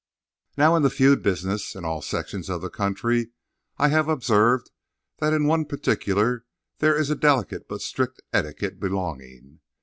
Now, 0.57 0.75
in 0.75 0.81
the 0.81 0.89
feud 0.89 1.21
business, 1.21 1.75
in 1.75 1.85
all 1.85 2.01
sections 2.01 2.49
of 2.49 2.61
the 2.63 2.71
country, 2.71 3.29
I 3.77 3.89
have 3.89 4.07
observed 4.09 4.71
that 5.19 5.31
in 5.31 5.45
one 5.45 5.63
particular 5.63 6.43
there 6.79 6.95
is 6.97 7.11
a 7.11 7.15
delicate 7.15 7.67
but 7.69 7.81
strict 7.81 8.19
etiquette 8.33 8.79
belonging. 8.79 9.59